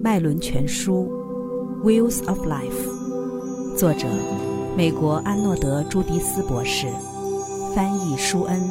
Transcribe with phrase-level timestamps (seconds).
[0.02, 1.10] 《脉轮全书》
[1.84, 4.08] （Wheels of Life），作者：
[4.74, 6.86] 美国安诺德·朱迪斯博士，
[7.74, 8.62] 翻译：舒恩，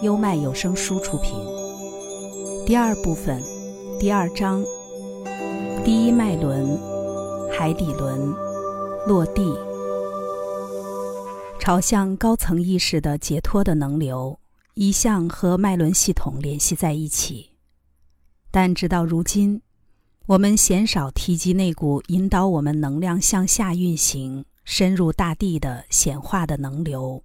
[0.00, 1.32] 优麦有声书出品。
[2.64, 3.42] 第二部分，
[3.98, 4.62] 第二章，
[5.84, 6.78] 第一脉轮——
[7.50, 8.32] 海底轮，
[9.08, 9.42] 落地，
[11.58, 14.38] 朝向高层意识的解脱的能流，
[14.74, 17.50] 一向和脉轮系统联系在一起。
[18.52, 19.60] 但直到如今，
[20.28, 27.24] 我们鲜少提及那股引导我们能量向下运行、深入大地的显化的能流。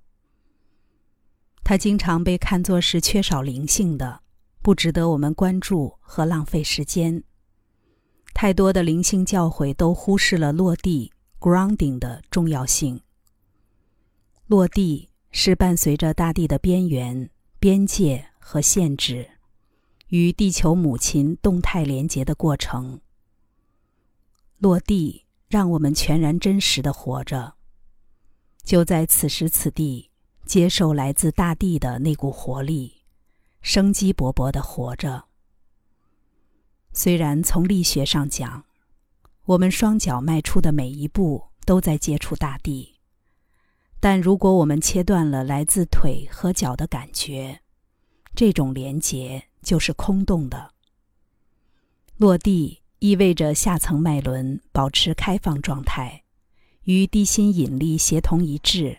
[1.66, 4.21] 它经常被看作是缺少灵性的，
[4.62, 7.21] 不值得我们关注和浪费时间。
[8.34, 13.01] 太多的灵性教诲都忽视了落地 （grounding） 的重要性。
[14.48, 17.29] 落地是伴随着大地的边缘、
[17.59, 19.29] 边界和限制。
[20.13, 23.02] 与地球母亲动态连接的过程。
[24.60, 27.55] 落地，让我们全然真实的活着。
[28.63, 30.12] 就在此时此地，
[30.46, 33.02] 接受来自大地的那股活力，
[33.63, 35.24] 生机勃勃的活着。
[36.91, 38.65] 虽然从力学上讲，
[39.46, 42.99] 我们双脚迈出的每一步都在接触大地，
[43.99, 47.62] 但如果我们切断了来自腿和脚的感觉，
[48.35, 49.43] 这种连结。
[49.63, 50.73] 就是空洞的。
[52.17, 56.23] 落地意味着下层脉轮保持开放状态，
[56.84, 58.98] 与地心引力协同一致，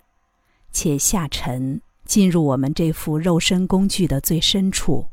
[0.73, 5.11] 且下沉进入我们这副肉身工具的最深处。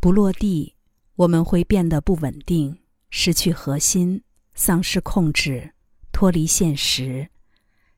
[0.00, 0.74] 不落地，
[1.16, 2.78] 我们会变得不稳定，
[3.10, 4.22] 失去核心，
[4.54, 5.74] 丧失控制，
[6.12, 7.28] 脱离现实，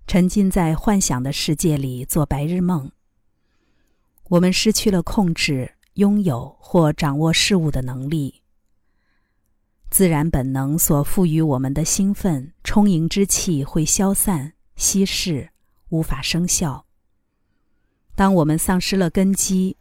[0.08, 2.90] 沉浸在幻想的世界里做白日梦。
[4.30, 5.75] 我们失去了控制。
[5.94, 8.42] 拥有或掌握事物的能力，
[9.91, 15.51] 自然本能所赋予我们的兴奋、充盈之气会消散、稀释，
[15.90, 16.84] 无法生效。
[18.17, 19.77] 当我们丧失了根基，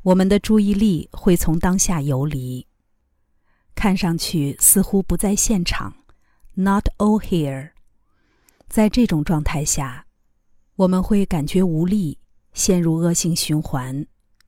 [0.00, 2.66] 我们的注意力会从当下游离，
[3.74, 5.94] 看上去似乎不在现场
[6.54, 7.72] ，not all here。
[8.66, 10.06] 在这种状态下，
[10.76, 12.18] 我们会感觉无力，
[12.52, 14.06] 陷入恶性循环。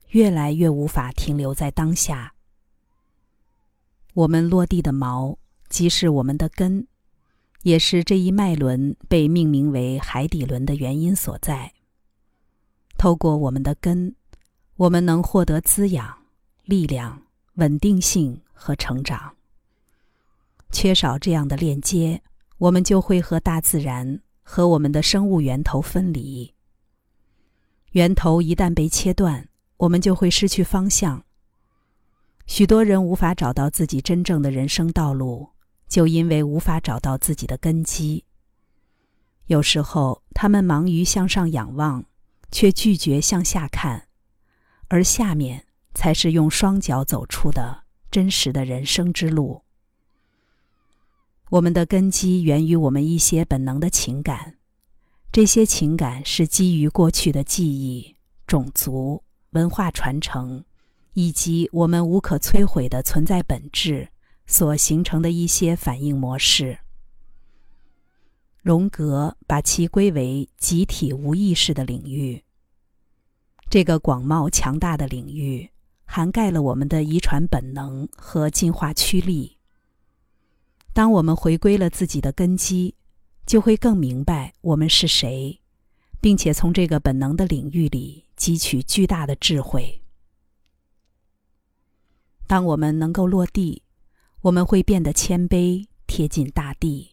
[0.09, 2.35] 越来越无法停留在当下。
[4.13, 5.35] 我们落地的锚，
[5.69, 6.85] 即是我们的根，
[7.63, 11.73] 也是这一脉轮被命名为海底轮的原因所在。
[12.95, 14.15] 透过我们的根，
[14.75, 16.15] 我们能获得滋养、
[16.65, 17.19] 力量、
[17.55, 19.35] 稳定性和成长。
[20.69, 22.21] 缺少这样的链接，
[22.59, 26.53] 我们就会和大自然、和我们的生物源头分离。
[27.93, 31.23] 源头一旦被切断，我们就会失去方向。
[32.47, 35.49] 许多人无法找到自己真正的人生道路，
[35.87, 38.25] 就因为无法找到自己的根基。
[39.45, 42.03] 有时候，他们忙于向上仰望，
[42.51, 44.07] 却拒绝向下看，
[44.87, 49.61] 而下面才是用双脚走出的真实的人生之路。
[51.51, 54.55] 我们的根基源于我们一些本能的情感，
[55.33, 59.23] 这些情感是基于过去的记忆、种族。
[59.53, 60.63] 文化传承，
[61.13, 64.07] 以及我们无可摧毁的存在本质
[64.45, 66.77] 所形成的一些反应模式。
[68.61, 72.43] 荣格把其归为集体无意识的领域。
[73.71, 75.67] 这个广袤强大的领域
[76.05, 79.57] 涵盖了我们的遗传本能和进化驱力。
[80.93, 82.93] 当我们回归了自己的根基，
[83.45, 85.59] 就会更明白我们是谁，
[86.19, 88.23] 并且从这个本能的领域里。
[88.35, 90.01] 汲取巨大的智慧。
[92.45, 93.83] 当我们能够落地，
[94.41, 97.11] 我们会变得谦卑，贴近大地。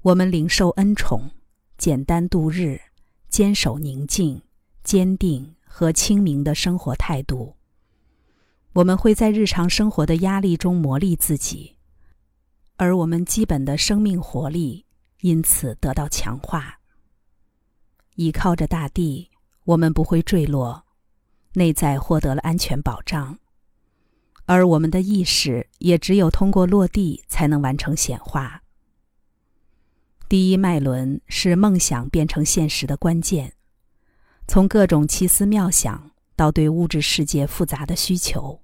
[0.00, 1.30] 我们领受恩宠，
[1.76, 2.80] 简单度日，
[3.28, 4.40] 坚守宁静、
[4.82, 7.56] 坚定和清明的生活态度。
[8.74, 11.76] 我们会在日常生活的压力中磨砺自己，
[12.76, 14.85] 而我们基本的生命活力
[15.26, 16.78] 因此得到强化。
[18.14, 19.28] 依靠着大地。
[19.64, 20.84] 我们不会坠落，
[21.54, 23.36] 内在获得了安全保障，
[24.44, 28.62] 而我们的意识也只有通过落地才能完成显化。
[30.28, 33.54] 第一脉轮是梦想变成现实的关键，
[34.46, 38.60] 从各种奇思妙想到对物质世界复杂的需求，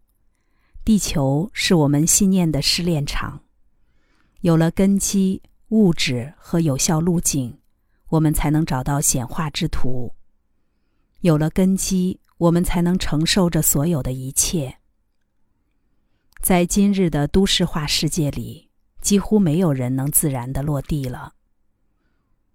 [0.85, 3.43] 地球是我们信念的试炼场。
[4.43, 7.57] 有了根基、物质和有效路径，
[8.11, 10.13] 我们才能找到显化之途。
[11.21, 14.77] 有了根基，我们才能承受着所有的一切。
[16.43, 18.69] 在今日的都市化世界里，
[19.01, 21.33] 几乎没有人能自然的落地了。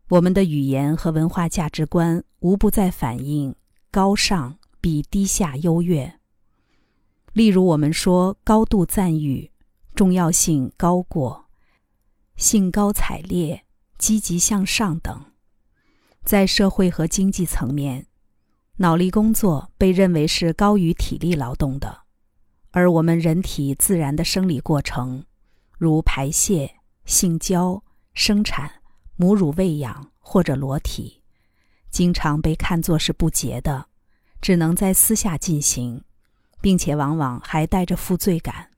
[0.10, 3.56] 我们的语言和文化价值观无不在反映
[3.90, 6.20] 高尚比低下优越。
[7.34, 9.52] 例如，我们说高度赞誉、
[9.96, 11.47] 重要性高过、
[12.38, 13.66] 兴高采烈、
[13.98, 15.26] 积极向上等。
[16.24, 18.08] 在社会和经济层面，
[18.78, 22.04] 脑力工作被认为是高于体力劳动的，
[22.72, 25.26] 而我们人体自然的生理过程，
[25.78, 26.76] 如排泄、
[27.06, 28.72] 性交、生产。
[29.20, 31.24] 母乳喂养或者裸体，
[31.90, 33.88] 经常被看作是不洁的，
[34.40, 36.04] 只能在私下进行，
[36.62, 38.70] 并且往往还带着负罪感。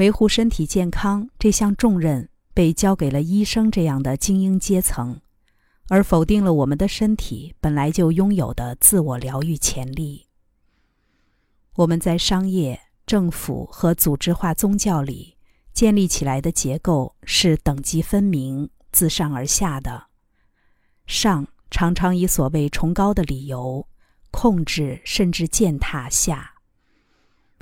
[0.00, 5.20] 维护身体健康这项重任被交给了医生这样的精英阶层，
[5.88, 10.26] 而否定了我们的身体本来就拥有的自我疗愈潜力。
[11.74, 15.36] 我们在商业、政府和组织化宗教里
[15.74, 18.70] 建立起来的结构是等级分明。
[18.92, 20.06] 自上而下的，
[21.06, 23.86] 上常常以所谓崇高的理由
[24.32, 26.54] 控制甚至践踏下，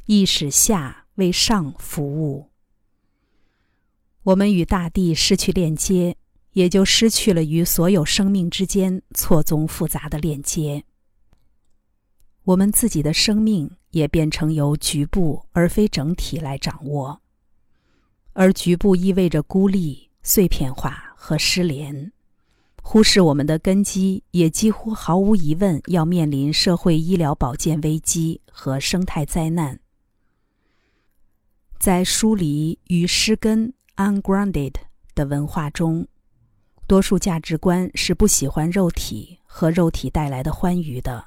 [0.07, 2.49] 亦使下为上服务。
[4.23, 6.17] 我们与大地失去链接，
[6.55, 10.83] 也就失去了与所有生命之间错综复杂的链接。
[12.43, 17.21] 我们自己的生命也变成由局部而非整体来掌握，
[18.33, 21.05] 而局部意味着孤立、碎片化。
[21.21, 22.13] 和失联，
[22.81, 29.81] 忽视我们的根基，也几乎毫无疑问要面临社会医疗保健危机和生态灾难。
[31.79, 34.75] 在疏离与失根 （ungrounded）
[35.15, 36.09] 的文化中，
[36.89, 41.27] 多数价值观是不喜欢肉体和肉体带来的欢愉的，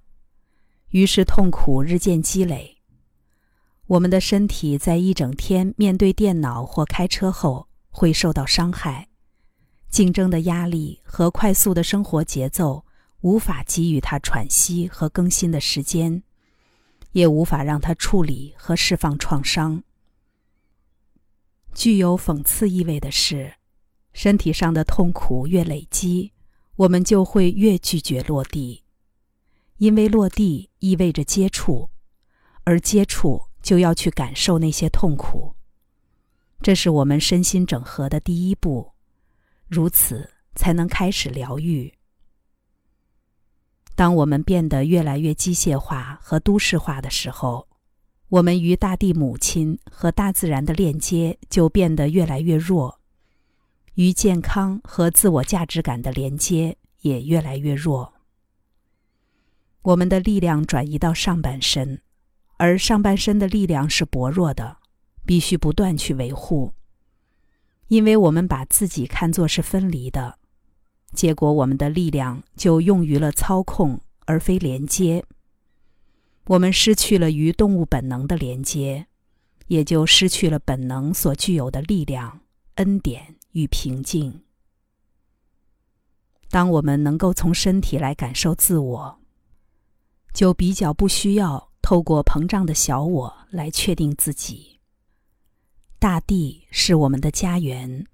[0.89, 2.77] 于是痛苦日渐积累。
[3.87, 9.07] 我们的身体在一整天面对电脑或开车后会受到伤害。
[9.89, 12.85] 竞争的压力和快速的生活节奏
[13.21, 16.23] 无法给予他喘息和更新的时间，
[17.13, 19.83] 也无法让他处理和释放创伤。
[21.73, 23.55] 具有讽刺意味的是，
[24.13, 26.33] 身体上的痛苦越累积，
[26.75, 28.83] 我们就会越拒绝落地，
[29.77, 31.89] 因为落地意味着接触，
[32.65, 35.55] 而接触就要去感受那些痛苦。
[36.61, 38.91] 这是我们身心整合的第一步。
[39.67, 41.93] 如此才能开始疗愈。
[43.95, 47.67] 当我们变得越来越机械化和都市化的时候，
[48.31, 52.97] 我们与大地母亲和大自然的链接就变得越来越弱，
[53.95, 58.13] 与健康和自我价值感的连接也越来越弱。
[59.81, 62.01] 我们的力量转移到上半身，
[62.55, 64.77] 而上半身的力量是薄弱的，
[65.25, 66.71] 必须不断去维护。
[67.89, 70.39] 因为我们把自己看作是分离的，
[71.11, 75.25] 结果我们的力量就用于了操控而非连接。
[76.45, 79.07] 我们失去了与动物本能的连接，
[79.67, 82.41] 也就失去了本能所具有的力量、
[82.75, 84.43] 恩典与平静。
[86.49, 89.19] 当我们能够从身体来感受自我，
[90.33, 94.79] 就比较不需要透过膨胀的小我来确定自己。
[95.99, 98.05] 大地是我们的家园，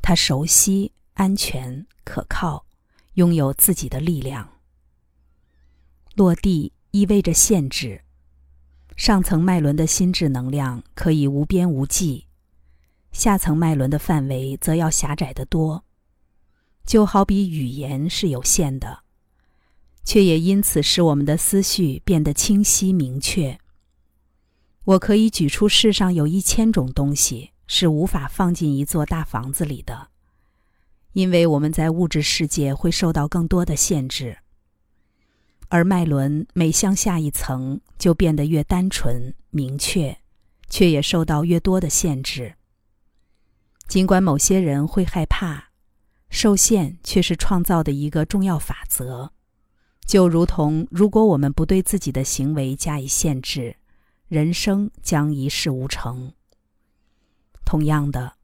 [0.00, 2.64] 它熟悉、安全、可靠，
[3.14, 4.48] 拥有自己的力量。
[6.14, 8.02] 落地意味着限制，
[8.96, 12.26] 上层脉轮的心智能量可以无边无际，
[13.12, 15.84] 下层脉轮的范围则要狭窄得多。
[16.84, 19.04] 就好比语言是有限的，
[20.04, 23.58] 却也因此使我们的思绪变得清晰明确。
[24.84, 30.08] 我可以举出世上有一千种东西是无法放进一座大房子里的，
[31.14, 34.41] 因为我们在物质世界会受到更多的限制。
[35.72, 40.14] 而脉轮每向下一层，就变得越单纯明确，
[40.68, 42.56] 却也受到越多的限制。
[43.88, 45.70] 尽管某些人会害怕，
[46.28, 49.30] 受限却是创造的一个重要法则，
[50.04, 53.74] 就如同如果我们不对自己的行为加以限制。
[54.28, 56.32] 人生将一事无成。
[57.64, 58.34] 同样的，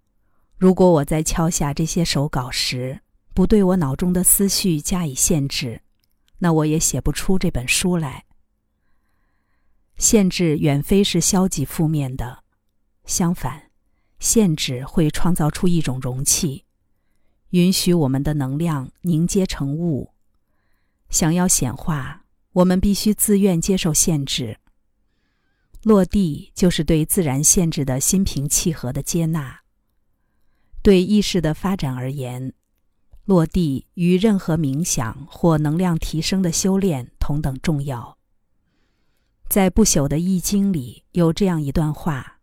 [0.57, 3.01] 如果我在敲下这些手稿时，
[3.35, 5.83] 不对我脑中的思绪加以限制，
[6.39, 8.25] 那我也写不出这本书来。
[9.97, 12.45] 限制远非是消极负面的，
[13.05, 13.71] 相反，
[14.21, 16.65] 限制会创造出一种容器，
[17.51, 20.13] 允许我们的能量凝结成雾。
[21.11, 24.59] 想要显化，我们必须自愿接受限制。
[25.83, 29.61] 落地就是对自然限制的心平气和的接纳。
[30.83, 32.53] 对意识的发展而言，
[33.29, 38.17] 落地与任何冥想或能量提升的修炼同等重要。
[39.51, 42.41] 在不朽的《易经》里有这样一段话：“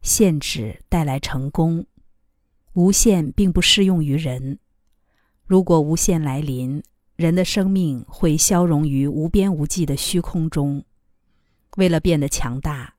[0.00, 1.84] 限制带来成功，
[2.72, 4.58] 无限并不适用于人。
[5.44, 6.82] 如果无限来临，
[7.16, 10.82] 人的生命会消融于无边无际的虚空中。
[11.76, 12.94] 为了变得强大，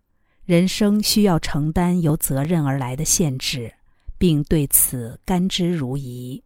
[0.45, 3.73] 人生需要承担由责任而来的限制。”
[4.19, 6.43] 并对此甘之如饴。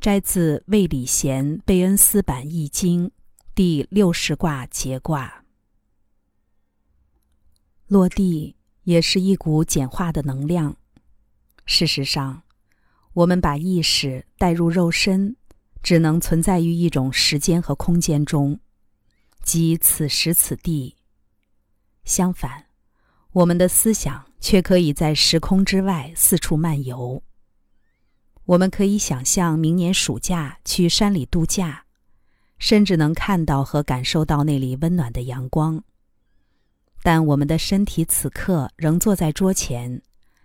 [0.00, 3.08] 摘自《魏礼贤贝恩斯版易经》
[3.54, 5.44] 第六十卦节卦。
[7.86, 10.76] 落地也是一股简化的能量。
[11.66, 12.42] 事实上，
[13.12, 15.36] 我们把意识带入肉身，
[15.82, 18.58] 只能存在于一种时间和空间中，
[19.42, 20.96] 即此时此地。
[22.04, 22.66] 相反，
[23.32, 24.30] 我们的思想。
[24.40, 27.22] 却可以在时空之外四处漫游。
[28.50, 31.84] 我们可以想象明年暑假去山里度假，
[32.58, 35.84] 甚至能看到和感受到那里温暖的阳光。
[37.00, 40.02] 但我们的身体此刻仍坐在桌前，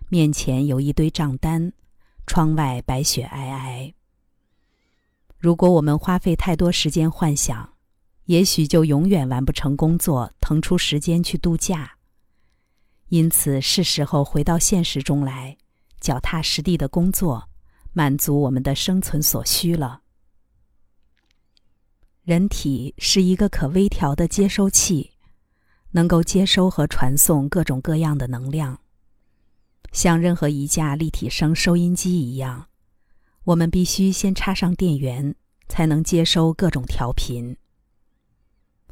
[0.08, 1.72] 面前有一堆账单，
[2.28, 3.92] 窗外白雪皑皑。
[5.36, 7.72] 如果我们花费太多时间幻想，
[8.26, 11.96] 也许就永远完不成工作，腾出时间去度假。
[13.08, 15.56] 因此，是时候回到现实中来，
[16.00, 17.48] 脚踏实地的工作，
[17.96, 20.02] 满足我们的生存所需了。
[22.24, 25.12] 人体是一个可微调的接收器，
[25.92, 28.80] 能够接收和传送各种各样的能量，
[29.92, 32.66] 像任何一架立体声收音机一样，
[33.44, 35.34] 我们必须先插上电源，
[35.66, 37.56] 才能接收各种调频。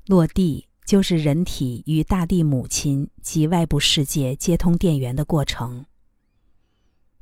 [0.07, 0.69] 落地。
[0.87, 5.87] 就是人体与大地母亲及外部世界接通电源的过程。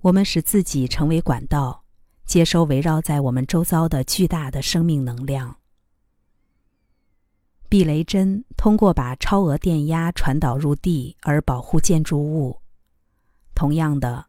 [0.03, 1.85] 我们使自己成为管道，
[2.27, 5.59] 接收围绕在我们周遭的巨大的生命能量。
[7.69, 12.59] 避雷针通过把超额电压传导入地而保护建筑物。
[13.55, 14.27] 同样的，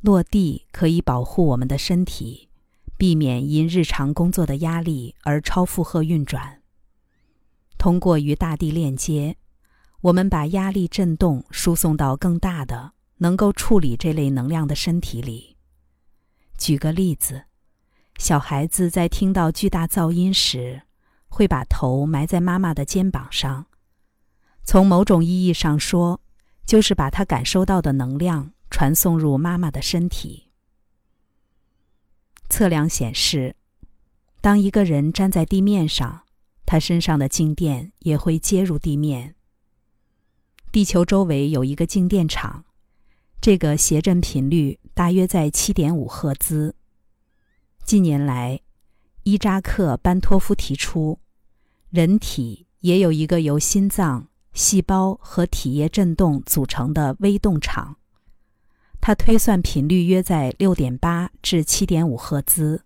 [0.00, 2.48] 落地可以保护我们的身体，
[2.96, 6.62] 避免因日常工作的压力而超负荷运转。
[7.76, 9.36] 通过与大地链接，
[10.02, 15.56] 我们把压力振动输送到更大的能够处理这类能量的身体里。
[16.56, 17.44] 举个例子，
[18.18, 20.82] 小孩子在听到巨大噪音时，
[21.28, 23.66] 会把头埋在妈妈的肩膀上。
[24.64, 26.20] 从某种意义上说，
[26.66, 30.50] 就是把他感受到的能量传送入妈妈的身体。
[32.48, 33.54] 测量显示，
[34.40, 36.24] 当一个人站在地面上。
[36.70, 39.36] 他身上的静电也会接入地面。
[40.70, 42.66] 地球周围有一个静电场，
[43.40, 46.74] 这个谐振频率大约在七点五赫兹。
[47.84, 48.60] 近年来，
[49.22, 51.18] 伊扎克·班托夫提出，
[51.90, 57.96] 人体也有一个由心脏、细胞和体液振动组成的微动场，
[59.00, 62.84] 他推算频率约在六点八至七点五赫兹。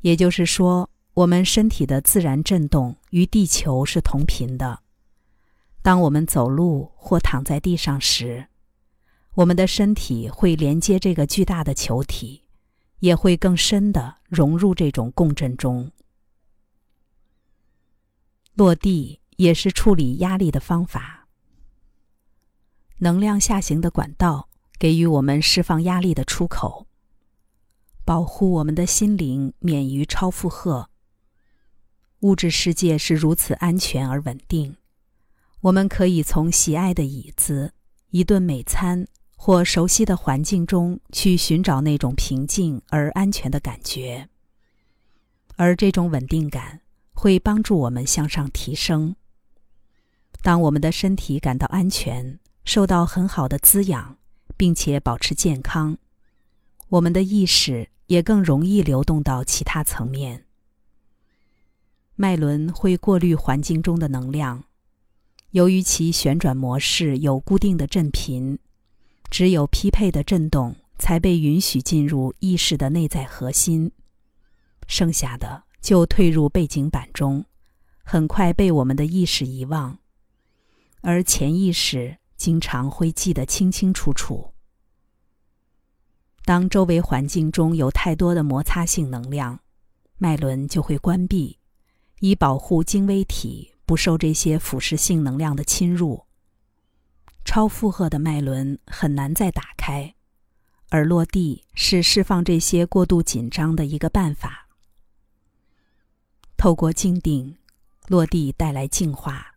[0.00, 0.90] 也就是说。
[1.16, 4.80] 我们身体的自然振动与地球是同频的。
[5.80, 8.48] 当我们走路或躺在地上时，
[9.36, 12.42] 我们的身体会连接这个巨大的球体，
[13.00, 15.92] 也会更深的融入这种共振中。
[18.54, 21.28] 落地也是处理压力的方法。
[23.00, 26.86] 能量下行的管道给予我们释放压力的出口，
[28.06, 30.88] 保护我们的心灵免于超负荷。
[32.20, 34.78] 物质世界是如此安全而稳定，
[35.60, 37.74] 我们可以从喜爱的椅子、
[38.08, 44.28] 一顿美餐或熟悉的环境中去寻找那种平静而安全的感觉，
[45.54, 46.80] 而这种稳定感
[47.12, 49.14] 会帮助我们向上提升。
[50.42, 54.18] 当我们的身体感到安全、受到很好的滋养，
[54.56, 55.96] 并且保持健康，
[56.88, 60.44] 我们的意识也更容易流动到其他层面。
[62.16, 64.64] 脉轮会过滤环境中的能量，
[65.50, 68.58] 由于其旋转模式有固定的振频，
[69.30, 73.92] 只有匹配的振动才被允许进入意识的内在核心，
[74.86, 77.44] 剩下的就退入背景板中，
[78.04, 79.98] 很快被我们的意识遗忘，
[81.02, 84.52] 而潜意识经常会记得清清楚楚。
[86.44, 89.60] 当周围环境中有太多的摩擦性能量，
[90.16, 91.58] 脉轮就会关闭。
[92.20, 96.25] 以保护精微体不受这些腐蚀性能量的侵入。
[97.46, 100.14] 超负荷的脉轮很难再打开，
[100.90, 104.68] 而落地是释放这些过度紧张的一个办法。
[106.56, 107.56] 透过静定，
[108.08, 109.54] 落地带来净化。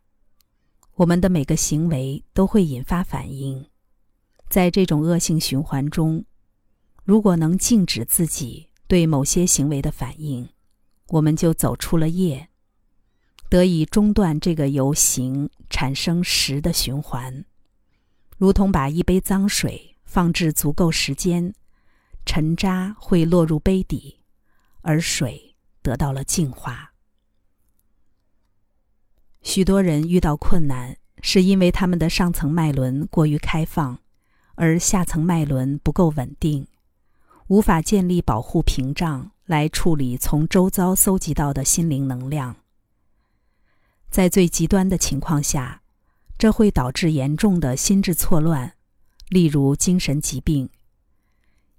[0.94, 3.66] 我们的每个行为都会引发反应，
[4.48, 6.24] 在这种恶性循环中，
[7.04, 10.48] 如果能静止自己对某些行为的反应，
[11.08, 12.48] 我们就走出了业，
[13.48, 17.44] 得以中断这个由行产生实的循环。
[18.40, 21.52] 如同把一杯脏水放置足够时间，
[22.24, 24.20] 尘渣会落入杯底，
[24.80, 26.94] 而水得到了净化。
[29.42, 33.98] 许多人遇到困难，是因为他们的上层脉轮过于开放，
[34.54, 36.66] 而下层脉轮不够稳定，
[37.48, 42.56] 无法建立保护屏障来处理从周遭搜集到的心灵能量。
[44.08, 45.79] 在最极端的情况下。
[46.40, 48.72] 这会导致严重的心智错乱，
[49.28, 50.70] 例如精神疾病。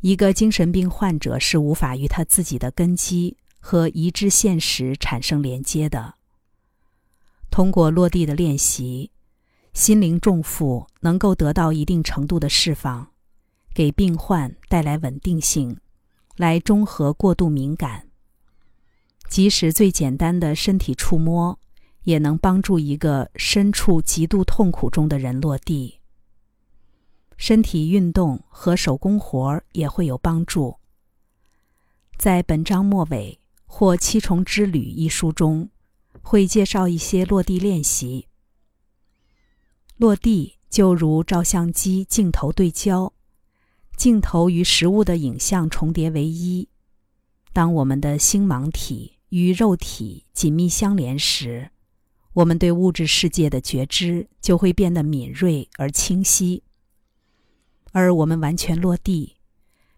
[0.01, 6.13] 一个精神病患者是无法与他自己的根基和一致现实产生连接的。
[7.49, 9.09] 通过落地的练习，
[9.73, 13.07] 心灵重负能够得到一定程度的释放，
[13.73, 15.75] 给病患带来稳定性，
[16.37, 18.09] 来中和过度敏感。
[19.27, 21.57] 即使最简单的身体触摸。
[22.03, 25.99] 也能帮助一个身处极度痛苦中的人落地。
[27.37, 30.77] 身体运动和手工活儿也会有帮助。
[32.17, 35.69] 在本章末尾或《七重之旅》一书中，
[36.21, 38.27] 会介绍一些落地练习。
[39.97, 43.13] 落地就如照相机镜头对焦，
[43.95, 46.69] 镜头与实物的影像重叠为一。
[47.53, 51.71] 当我们的星芒体与肉体紧密相连时，
[52.33, 56.63] 我们对物质世界的觉知就会变得敏锐而清晰，
[57.91, 59.35] 而我们完全落地，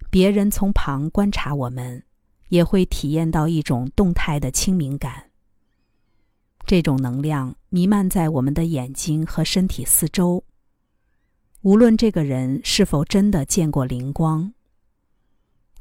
[0.09, 2.03] 别人从旁观察我们，
[2.49, 5.29] 也会体验到一种动态的清明感。
[6.65, 10.43] 这种能量弥漫在我们的眼睛和身体四周。
[11.61, 14.53] 无论这个人是否真的见过灵光，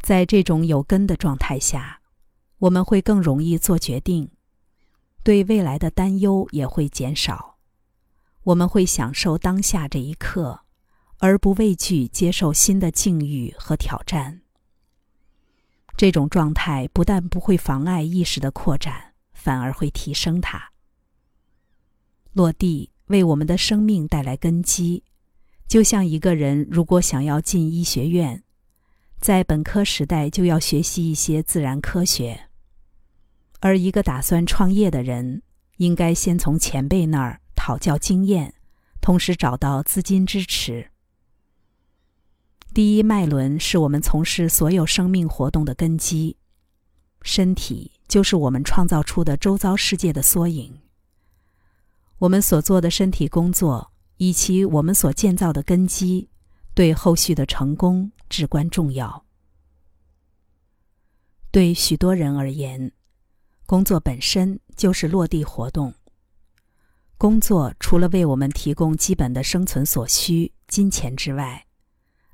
[0.00, 2.00] 在这种有根的状态下，
[2.58, 4.30] 我们会更容易做决定。
[5.22, 7.56] 对未来的担忧也会减少，
[8.42, 10.60] 我们会享受当下这一刻，
[11.18, 14.40] 而不畏惧接受新的境遇和挑战。
[15.96, 20.72] 这种状态不但不会妨碍意识的扩展，反而会提升它。
[22.32, 25.04] 落地为我们的生命带来根基，
[25.68, 28.42] 就像一个人如果想要进医学院，
[29.20, 32.48] 在本科时代就要学习一些自然科学。
[33.64, 35.40] 而一个打算创业的人，
[35.76, 38.54] 应该先从前辈那儿讨教经验，
[39.00, 40.90] 同时找到资金支持。
[42.74, 46.36] 第一脉轮是我们从事所有生命活动的根基，
[47.22, 50.80] 身体就是我们创造出的周遭世界的缩影。
[52.18, 56.28] 我们所做的身体工作，以及我们所建造的根基，
[56.74, 59.24] 对后续的成功至关重要。
[61.52, 62.90] 对许多人而言。
[63.72, 65.94] 工作本身就是落地活动。
[67.16, 71.64] 工作除了为我们提供基本的生存所需（金钱）之外，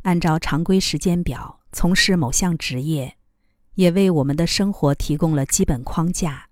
[0.03, 3.16] 按照常规时间表从事某项职业，
[3.77, 6.48] 也为我们的生活提供了基本框架。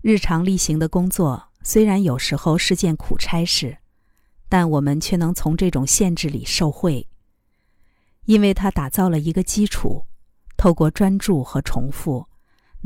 [0.00, 3.76] 日常例行的工作虽然有时候是件苦差事，
[4.48, 7.06] 但我们却能从这种限制里受惠，
[8.24, 10.06] 因为它打造了一个基础，
[10.56, 12.26] 透过专注和重复。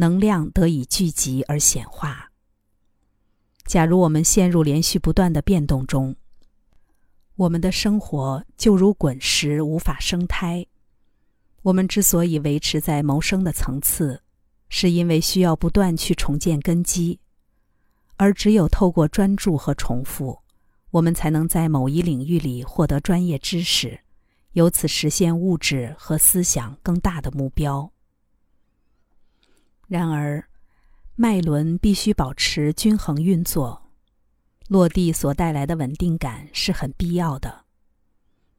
[0.00, 2.30] 能量得以聚集而显化。
[3.64, 6.14] 假如我们陷入连续不断的变动中，
[7.34, 10.64] 我们的生活就如滚石，无法生胎。
[11.62, 14.22] 我们之所以维持在谋生的层次，
[14.68, 17.18] 是因为需要不断去重建根基，
[18.16, 20.38] 而只有透过专注和重复，
[20.92, 23.98] 我们才能在某一领域里获得专业知识，
[24.52, 27.90] 由此实现物质和思想更大的目标。
[29.88, 30.46] 然而，
[31.16, 33.90] 脉轮必须保持均衡运作，
[34.68, 37.64] 落地所带来的稳定感是很必要的。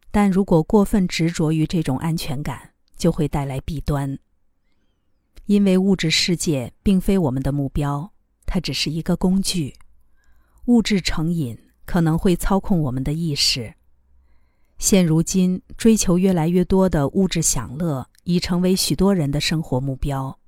[0.10, 4.18] 但如果过分执着于这种安全感，就会带来弊端。
[5.46, 8.12] 因为物质世界并非我们的目标，
[8.48, 9.76] 它只是一个工具。
[10.66, 13.76] 物质成瘾可能会操控我们的意识。
[14.80, 20.40] 现如今，追求越来越多的物质享乐已成为许多人的生活目标。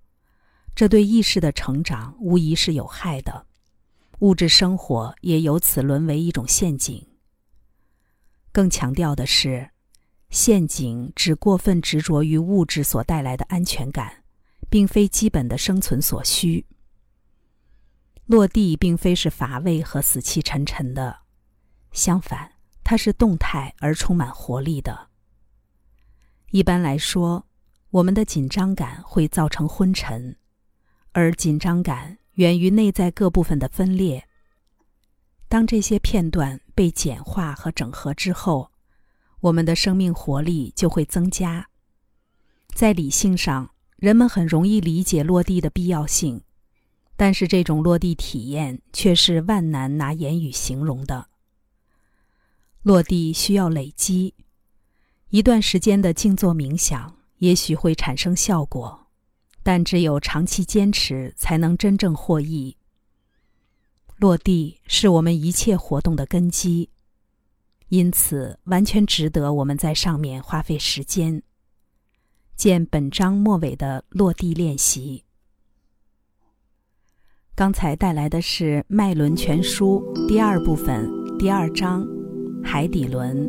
[0.82, 3.46] 这对意识的成长无疑是有害的。
[4.22, 7.08] 物质生活也由此沦为一种陷阱。
[8.52, 9.70] 更强调的是，
[10.32, 14.24] 陷阱只过分执着于物质所带来的安全感，
[14.72, 16.65] 并非基本的生存所需。
[18.26, 21.20] 落地并非是乏味和死气沉沉的，
[21.91, 25.10] 相反，它是动态而充满活力的。
[26.50, 27.46] 一般来说，
[27.91, 30.36] 我们的紧张感会造成昏沉，
[31.13, 34.28] 而紧张感源于内在各部分的分裂。
[35.47, 38.71] 当这些片段被简化和整合之后，
[39.41, 41.67] 我们的生命活力就会增加。
[42.74, 46.41] 在理性上，人们很容易理解落地的必要性，
[47.17, 51.28] 但是这种落地体验却是万难拿言语形容的。
[52.82, 54.34] 落地需要累积，
[55.30, 59.01] 一段时间的静坐冥想也许会产生效果，
[59.63, 62.76] 但只有长期坚持，才能真正获益。
[64.17, 66.89] 落地是我们一切活动的根基，
[67.89, 71.41] 因此完全值得我们在上面花费时间。
[72.56, 75.24] 见本章末尾的落地练习。
[77.56, 82.04] 刚才带来的是《脉轮全书》第二部分第二章
[82.63, 83.47] 《海底轮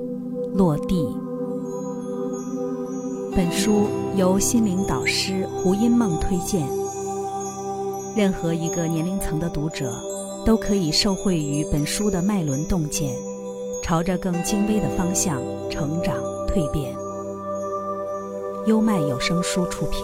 [0.55, 0.96] 落地》。
[3.35, 6.68] 本书由心灵导师胡因梦推荐，
[8.14, 9.90] 任何一个年龄层的读者。
[10.45, 13.14] 都可以受惠于本书的脉轮洞见，
[13.81, 15.40] 朝着更精微的方向
[15.71, 16.16] 成长
[16.49, 16.92] 蜕变。
[18.66, 20.03] 优麦有声书出品。